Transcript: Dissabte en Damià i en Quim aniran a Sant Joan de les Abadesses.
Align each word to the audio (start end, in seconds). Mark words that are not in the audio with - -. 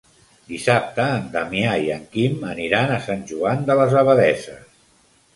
Dissabte 0.51 1.03
en 1.17 1.25
Damià 1.33 1.75
i 1.83 1.91
en 1.95 2.07
Quim 2.15 2.47
aniran 2.53 2.93
a 2.93 2.95
Sant 3.09 3.21
Joan 3.33 3.61
de 3.69 3.75
les 3.81 3.93
Abadesses. 4.01 4.65